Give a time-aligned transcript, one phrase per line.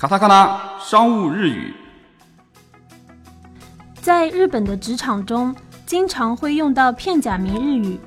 [0.00, 1.74] 卡塔卡纳商务日语，
[4.00, 5.54] 在日本的职场中，
[5.84, 8.00] 经常会用到片假名日语。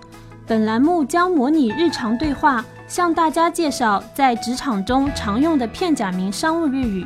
[0.47, 7.05] 本栏目将模拟日常对话，向大家介绍在职场中常用的片假名商务日语。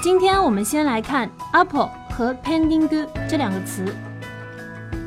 [0.00, 2.88] 今天我们先来看 “apple” 和 “pending”
[3.28, 3.82] 这两个词。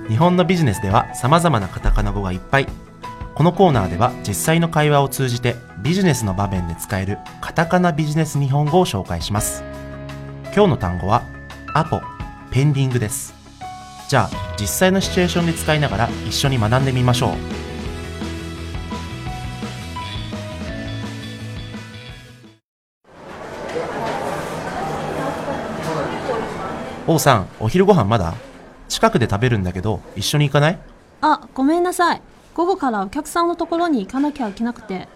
[0.10, 2.81] 日本のビジネスではさまざまなカタカナ語がいっぱい。
[3.42, 9.64] このコーナーでは実際の会話を通じてビジネスの場面で使えるカタカナビジネス日本語を紹介します
[10.56, 11.24] 今日の単語は
[11.74, 12.02] アポ
[12.52, 13.34] ペンディングです
[14.10, 17.32] じゃあ実際のシチュエーションで使いながら一緒に学んでみましょう
[27.14, 28.36] 王さんお昼ご飯まだ
[28.88, 30.80] 近くで食べるんだけど一緒に行かない
[31.22, 32.22] あごめんなさい
[32.54, 35.08] 午後からお客さんのところに行かなきゃいけなくて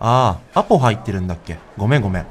[0.00, 2.26] ああアポ入ってるんだっけごめんごめん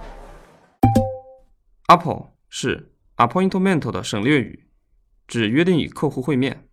[1.87, 2.85] アポ是
[3.17, 4.59] アポイントメントの省略语
[5.33, 6.63] 指约定与客户会面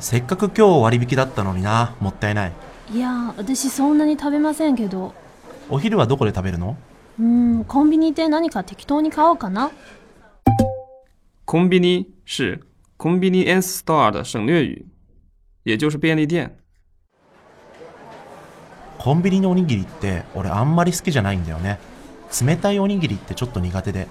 [0.00, 2.52] せっかく今日割引だったのになもったいない
[2.92, 5.14] いや私そんなに食べませんけど
[5.68, 6.76] お昼はどこで食べるの
[7.18, 9.70] うんコンビニで何か適当に買おうかな
[11.44, 12.60] コンビニ是
[12.96, 14.86] コンビニエンスストアの省略语
[15.64, 16.50] 也就是便利店。
[18.98, 21.78] コンビニのおにぎりって俺あんまり好きじゃないんだよね。
[22.44, 24.06] 冷たいおにぎりってちょっと苦手で。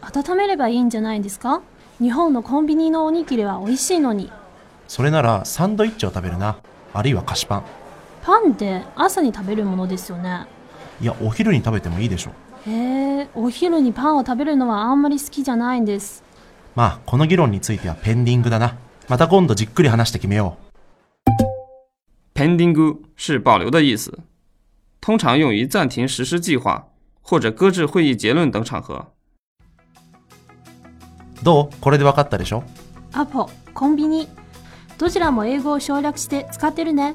[0.00, 1.62] 温めればいいんじゃないですか
[1.98, 4.32] 日本のコンビニのおにぎりは美味しいのに。
[4.88, 6.56] それならサンドイッチを食べるな。
[6.94, 7.64] あるいは菓子パン。
[8.22, 10.46] パンって朝に食べるものですよね。
[11.02, 12.30] いや、お昼に食べてもいいでしょ。
[12.66, 12.70] う。
[12.70, 16.24] へえ、お昼にパンを食べるのはあんまり好きじゃないんです。
[16.74, 18.76] まあ、この議論についてはペンディングだな。
[19.08, 20.63] また今度じっくり話して決めよう。
[22.34, 22.74] pending
[23.14, 24.20] 是保留的意思，
[25.00, 26.88] 通常用于暂停实施计划
[27.22, 29.12] 或者搁置会议结论等场合。
[31.44, 32.62] どうこれで分かったでしょ
[33.12, 34.28] アポ、コンビニ、
[34.98, 37.14] どちらも英語を省略して使ってるね。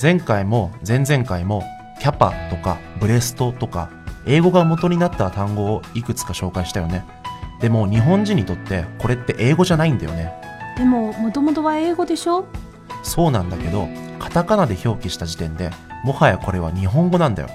[0.00, 1.62] 前回も前々回も
[2.00, 3.90] キャパとかブレストとか
[4.26, 7.04] 英語が元になった単語をいくつか紹介したよね。
[7.60, 10.32] でも日本人にとってこれって英語じゃないんだよね。
[10.78, 12.44] でももともとは英語でしょ
[13.06, 15.70] そうなんだけどカタカナで表記した時点で
[16.04, 17.48] もはやこれは日本語なんだよ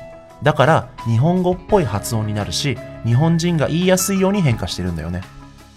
[0.44, 5.22] だから日本語っぽい発音になるし日本人が言いやすいように変化してるんだよね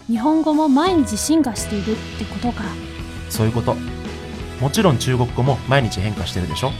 [0.07, 2.63] 日本語も毎日進化しているってことか
[3.29, 3.75] そういうこと
[4.61, 6.71] もちろん中国語も毎日変化してるでしょ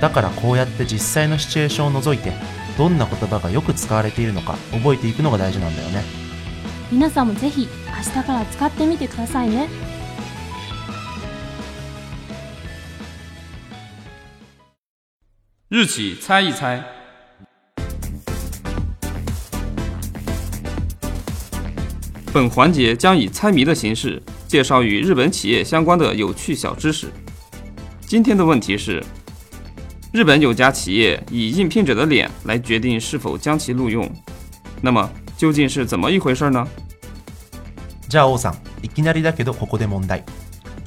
[0.00, 2.32] だからこうやって実際のシチュエーションを除いて
[2.78, 6.02] どんな言葉がよく使われているのか覚えていくのが大事なんだよね
[6.92, 9.95] 皆さんもぜひ明日から使ってみてくださいね
[15.76, 16.82] 日起，猜一猜。
[22.32, 27.08] 本环节将以猜谜的形式介绍与日本企业相关的有趣小知识。
[28.00, 29.04] 今天的问题是：
[30.14, 34.10] 日本有家企业以应聘者的脸来决定是否将其录用，
[34.80, 36.66] 那么究竟是怎么一回事呢？
[38.08, 38.54] じゃあ、さん。
[38.82, 40.22] いきなりだけどここで問題。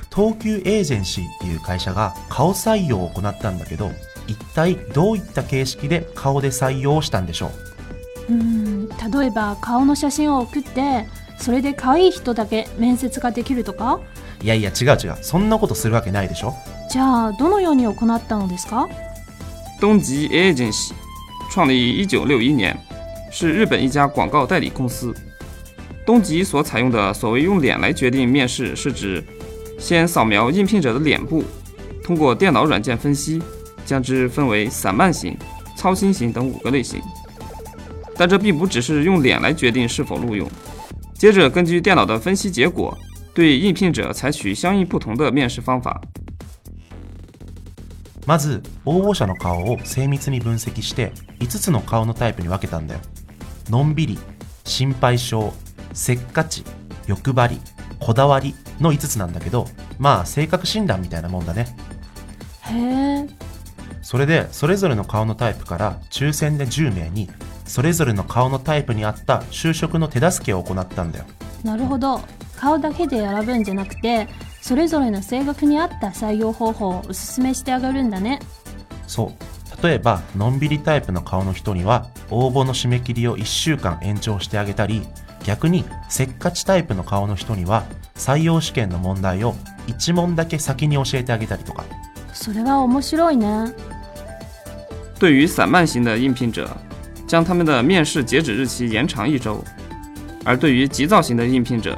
[0.10, 0.36] 東
[0.66, 3.92] エージェンシーっていう会社が顔採用を行ったんだけど。
[4.30, 7.50] 一体どういった形式で顔で採用したんでしょ
[8.30, 11.06] ううん例えば顔の写真を送って
[11.40, 14.00] それで可愛い人だけ面接ができるとか
[14.42, 16.54] いやいや違う違うそんなことするわけないでしょ
[16.92, 18.88] じゃあどのように行ったのですか
[19.82, 20.98] 急エージェンシー
[21.52, 22.80] 创立1961年
[23.32, 25.14] 是日本一家广告代理公司
[26.06, 29.24] 东急所采用的所谓用脸来决定面试是指
[29.80, 31.44] 先扫描应聘者的脸部
[32.04, 33.42] 通过电脑软件分析
[33.90, 35.36] 将之分为散漫型、
[35.76, 37.02] 操心型等五个类型，
[38.16, 40.48] 但这并不只是用脸来决定是否录用。
[41.16, 42.96] 接着根据电脑的分析结果，
[43.34, 46.00] 对应聘者采取相应不同的面试方法。
[48.28, 53.00] まず応募者の顔を精密に分析して、五つの顔のタイプに分けたんだよ。
[53.72, 54.20] のんびり、
[54.66, 55.52] 心配性、
[55.94, 56.64] せっかち、
[57.08, 57.60] 欲張り、
[58.00, 59.66] こだわりの五つなんだけど、
[59.98, 61.76] まあ性格診断みたいなもんだね。
[62.62, 63.49] へえ。
[64.02, 67.30] それでそれぞれの顔のタイプから抽選で10名に
[67.66, 71.26] それぞれの顔のタイプに合った就職の手助けを行ったんだよ
[71.64, 72.22] なるほど
[72.58, 74.28] 顔だけで選ぶんじゃなくて
[74.62, 78.40] それぞれの性格に合った採用方法をおすすめしてあげるんだね
[79.08, 85.04] そう例えばのんびりタイプの顔の人には応募の締め切りを1週間延長してあげたり
[85.46, 87.86] 逆にせっかちタイプの顔の人には
[88.16, 89.54] 採用試験の問題を
[89.88, 91.86] 1問だけ先に教えてあげたりとか
[92.34, 93.74] それは面白いね。
[95.20, 96.70] 对于散漫型的应聘者，
[97.28, 99.56] 将他们的面试截止日期延长一周；
[100.46, 101.98] 而对于急躁型的应聘者，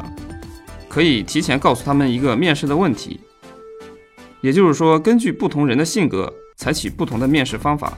[0.90, 3.20] 可以提前告诉他们一个面试的问题。
[4.42, 7.96] 也就是说，根据不同人的性格，采取不同的面试方法。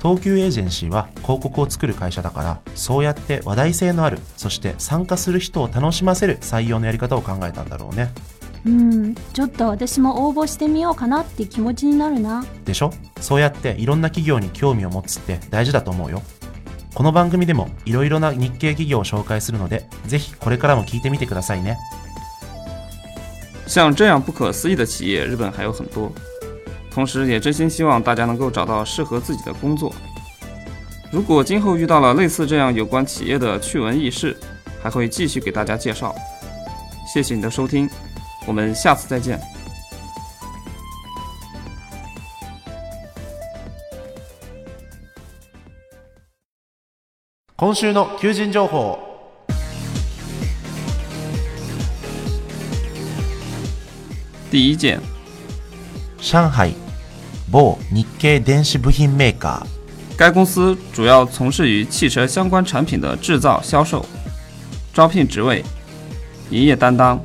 [0.00, 8.10] 東急エージェンシーは広告を作る会社だからそうやって話題性のあるそして参加する人を楽しませる採用のやり方を考えたんだろうね。
[8.66, 16.20] うんちょっと私も応募してみようかなって気持ちになるなでしょそうやっていろんな企業に興味を持つって大事だと思うよ
[16.94, 21.78] この番組でもいろいろな日系企業を紹介するのでぜひこれからも聞いてみてくださいね
[23.68, 26.08] 像这样不可思议的企业，日本还有很多。
[26.94, 29.92] 同时，也真心希望大家能够找到适合自己的工作。
[31.10, 34.36] 如果今后遇到了类似这样有关企业的趣闻轶事，
[34.80, 36.14] 还会继续给大家介绍。
[37.12, 37.90] 谢谢你的收听。
[38.46, 39.38] 我们下次再见。
[47.58, 48.98] 今週の求人情報。
[54.50, 55.00] 第一件，
[56.20, 56.70] 上海
[57.50, 59.62] 某日系电子部品メーカー。
[60.16, 64.06] 该公司主要从事与汽车相关产品的制造、销售。
[64.94, 65.62] 招聘职位，
[66.50, 67.20] 营业担当。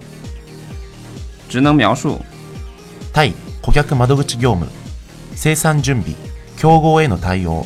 [1.51, 2.21] 职能描述
[3.12, 4.68] 対顧客窓口業務
[5.36, 6.15] 生産準備
[6.57, 7.65] 競合への対応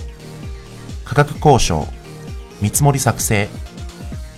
[1.03, 1.85] 価格交渉
[2.63, 3.47] 見積もり作成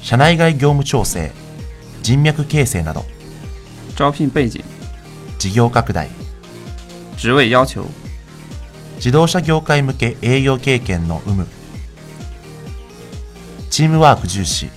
[0.02, 1.32] 社内外業務調整
[2.04, 3.06] 人脈形成など
[3.92, 4.66] 招聘背景
[5.40, 6.10] 事業拡大
[7.16, 7.86] 職位要求
[8.98, 11.48] 自動車業界向け営業経験の有無
[13.70, 14.70] チームワーク重視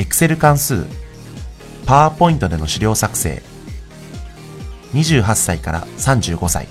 [0.00, 0.86] Excel 関数
[1.86, 3.40] パワーポイントでの資料作成
[4.92, 6.68] 28歳から三5歳。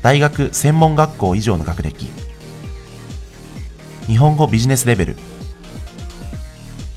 [0.00, 2.06] 大学専門学校以上の学歴。
[4.06, 5.16] 日本語ビジネスレベル。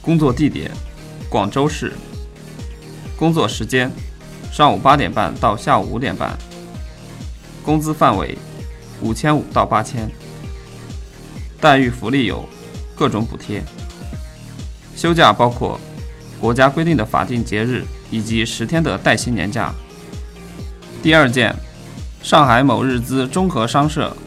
[0.03, 0.69] 工作地点：
[1.31, 1.94] 广州市。
[3.18, 3.92] 工作时间：
[4.51, 6.38] 上午八点半到下午五点半。
[7.63, 8.38] 工资范围：
[9.01, 10.07] 五千五到八千。
[11.59, 12.48] 待遇福利有
[12.95, 13.63] 各种补贴。
[14.95, 15.80] 休假包括
[16.39, 19.74] 国家规定的法定节日以及十天的带薪年假。
[21.05, 21.55] 第二件，
[22.23, 24.17] 上海某日资综合商社。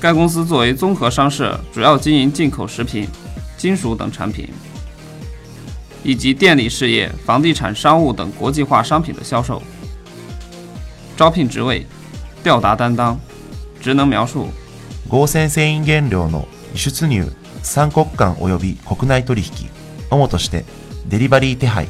[0.00, 3.06] 该公司作为综合商社，主要经营进口食品、
[3.58, 4.48] 金属等产品，
[6.02, 9.62] 以及电力事业、房地产、商务等国际化商品的销售。
[11.18, 11.84] 招聘职位：
[12.42, 13.20] 调达担当。
[13.78, 14.48] 职能描述：
[15.06, 17.28] 合成製品原料の輸出入、
[17.62, 19.68] 三国間および国内取引、
[20.08, 20.64] 主として
[21.10, 21.86] デリバリー手配、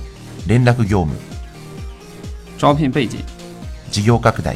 [0.49, 1.11] 連絡業務。
[2.59, 3.19] 招聘背景。
[3.93, 4.51] 企业扩大，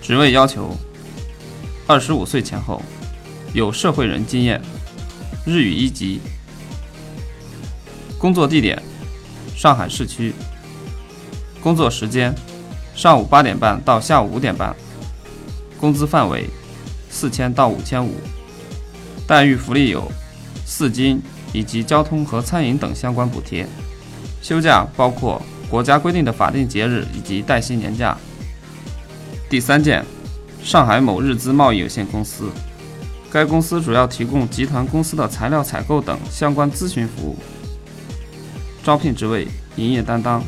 [0.00, 0.74] 职位要求：
[1.86, 2.80] 二十五岁前后，
[3.52, 4.58] 有社会人经验，
[5.46, 6.22] 日语一级。
[8.18, 8.82] 工作地点：
[9.54, 10.32] 上海市区。
[11.62, 12.34] 工作时间：
[12.94, 14.74] 上午八点半到下午五点半。
[15.78, 16.46] 工资范围：
[17.10, 18.14] 四千到五千五。
[19.26, 20.10] 待遇福利有：
[20.64, 23.68] 四金以及交通和餐饮等相关补贴。
[24.40, 25.42] 休假包括。
[25.70, 28.16] 国家规定的法定节日以及带薪年假。
[29.48, 30.04] 第三件，
[30.62, 32.48] 上海某日资贸易有限公司，
[33.30, 37.38] 该公司主要提供集团公司的材料采购等相关咨询服务。
[38.82, 40.42] 招聘职位：营业担当。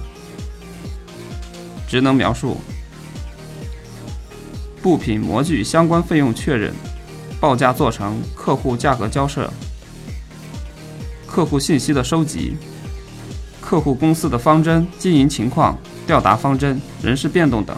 [1.88, 2.60] 职能描述：
[4.82, 6.74] 布品模具相关费用确认、
[7.40, 9.48] 报价做成、客户价格交涉、
[11.28, 12.56] 客户信息的收集。
[13.66, 17.76] 客户公司的方针、经营情况、调达方针、人事变动等。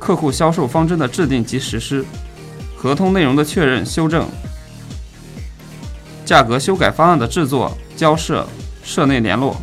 [0.00, 2.04] 客户销售方针的制定及实施，
[2.76, 4.26] 合同内容的确认、修正，
[6.24, 8.44] 价格修改方案的制作、交涉、
[8.82, 9.56] 社内联络，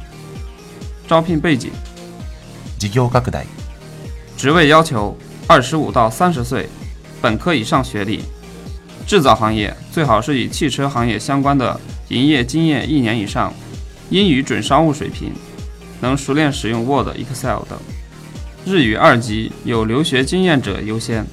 [1.05, 1.69] 招聘背景，
[2.79, 3.41] 事業拡大，
[4.37, 6.69] 职位要求：二十五到三十岁，
[7.21, 8.23] 本科以上学历，
[9.05, 13.53] 制造行业最好是与汽车行业相关的营业经验一年以上。
[14.11, 15.31] 英语准商务水平，
[15.99, 17.79] 能熟练使用 Word、Excel 等。
[18.63, 21.25] 日语二级，有留学经验者优先。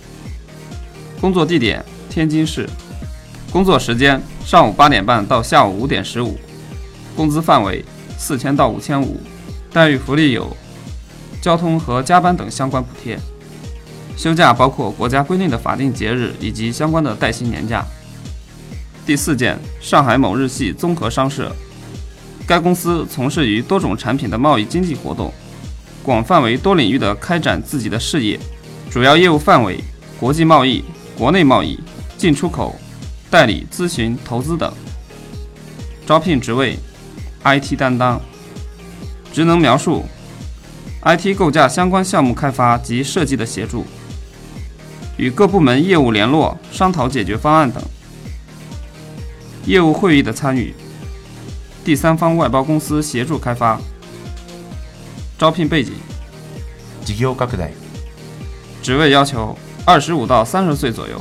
[1.20, 2.66] 工作地点天津市，
[3.52, 6.38] 工作时间上午八点半到下午五点十五，
[7.14, 7.84] 工资范围
[8.16, 9.20] 四千到五千五，
[9.70, 10.54] 待遇福利有
[11.42, 13.18] 交通和加班等相关补贴，
[14.16, 17.84] 休假包括国家规定的法定节日以及相关的带薪年假。
[19.04, 21.54] 第四件，上海某日系综合商社。
[22.46, 25.32] 该公司从事于多种产品的贸易经济活动，
[26.02, 28.38] 广泛为多领域的开展自己的事业，
[28.90, 29.82] 主要业务范围
[30.18, 30.84] 国际贸易、
[31.16, 31.78] 国内贸易、
[32.18, 32.76] 进出口、
[33.30, 34.72] 代理、咨询、投资等。
[36.04, 36.76] 招聘职位
[37.44, 38.20] ：IT 担当。
[39.32, 40.04] 职能描述
[41.04, 43.86] ：IT 构架相关项目开发及设计的协助，
[45.16, 47.82] 与各部门业务联络、商讨解决方案等，
[49.64, 50.74] 业务会议的参与。
[51.84, 53.78] 第三方外包公司协助开发。
[55.36, 55.92] 招聘背景，
[57.18, 57.68] 业务扩大。
[58.82, 61.20] 职位要求：二十五到三十岁左右，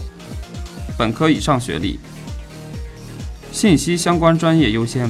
[0.98, 2.00] 本科以上学历，
[3.52, 5.10] 信息相关专业优先，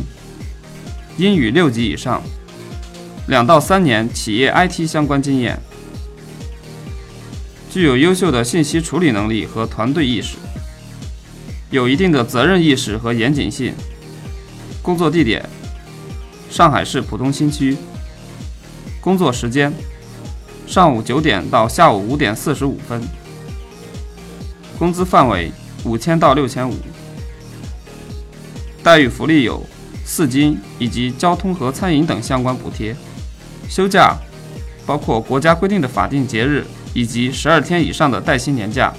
[1.17, 2.21] 英语六级以上，
[3.27, 5.59] 两到三年企业 IT 相关经验，
[7.69, 10.37] 具有优秀的信息处理能力和团队意识，
[11.69, 13.73] 有一定的责任意识和严谨性。
[14.81, 15.47] 工作地点：
[16.49, 17.77] 上海市浦东新区。
[18.99, 19.71] 工作时间：
[20.67, 23.01] 上午九点到下午五点四十五分。
[24.79, 25.51] 工资范围：
[25.83, 26.73] 五千到六千五。
[28.83, 29.63] 待遇福利有
[30.03, 32.95] 四金以及交通和餐饮等相关补贴。
[33.69, 34.15] 休假
[34.87, 38.91] 包括国家规定的法定节日以及十二天以上的带薪年假。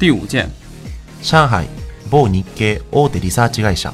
[0.00, 0.48] 第五件，
[1.20, 1.66] 上海
[2.10, 3.92] 某日系大体研究会社。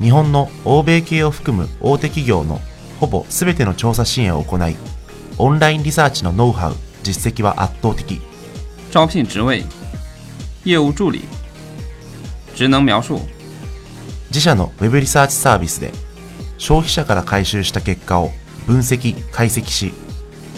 [0.00, 2.60] 日本の欧米系を含む大手企業の
[3.00, 4.76] ほぼ全ての調査支援を行い、
[5.38, 8.20] オンラインリサーチのノウハウ、実績は圧倒的。
[8.90, 9.64] 招聘職位、
[10.64, 11.26] 業務助理、
[12.54, 13.14] 职能描述。
[14.28, 15.90] 自社の Web リサーチサービスで
[16.58, 18.30] 消費者から回収した結果を
[18.66, 19.92] 分析、解析し、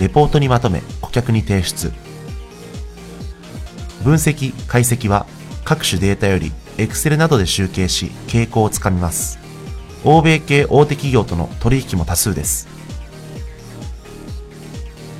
[0.00, 1.92] レポートにまとめ顧客に提出。
[4.04, 5.24] 分析、解析は
[5.64, 9.38] 各種データより Excel などで集計し、傾向をつかみます。
[10.02, 12.68] 欧米系大手企業との取引も多数です。